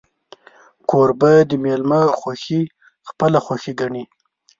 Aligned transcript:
کوربه 0.89 1.31
د 1.49 1.51
میلمه 1.63 2.01
خوښي 2.19 2.61
خپله 3.09 3.37
خوښي 3.45 3.73
ګڼي. 3.81 4.03